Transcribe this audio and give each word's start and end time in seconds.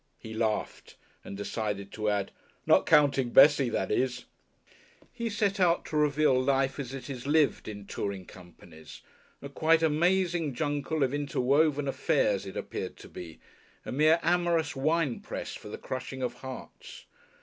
He 0.17 0.33
laughed 0.33 0.95
and 1.23 1.37
decided 1.37 1.91
to 1.91 2.09
add, 2.09 2.31
"Not 2.65 2.87
counting 2.87 3.29
Bessie, 3.29 3.69
that 3.69 3.91
is." 3.91 4.25
He 5.13 5.29
set 5.29 5.59
out 5.59 5.85
to 5.85 5.95
reveal 5.95 6.41
Life 6.41 6.79
as 6.79 6.91
it 6.91 7.07
is 7.07 7.27
lived 7.27 7.67
in 7.67 7.85
touring 7.85 8.25
companies, 8.25 9.01
a 9.43 9.47
quite 9.49 9.83
amazing 9.83 10.55
jungle 10.55 11.03
of 11.03 11.13
interwoven 11.13 11.87
"affairs" 11.87 12.47
it 12.47 12.57
appeared 12.57 12.97
to 12.97 13.09
be, 13.09 13.37
a 13.85 13.91
mere 13.91 14.19
amorous 14.23 14.75
winepress 14.75 15.53
for 15.53 15.69
the 15.69 15.77
crushing 15.77 16.23
of 16.23 16.33
hearts. 16.33 17.05